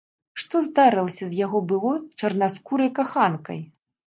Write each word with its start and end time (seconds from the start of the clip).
Што 0.43 0.61
здарылася 0.67 1.27
з 1.33 1.39
яго 1.45 1.61
былой 1.73 2.01
чарнаскурай 2.23 2.91
каханкай? 3.03 3.63